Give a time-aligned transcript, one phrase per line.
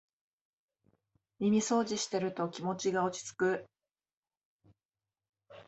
[1.37, 3.67] 耳そうじしてると気持ちが落ちつく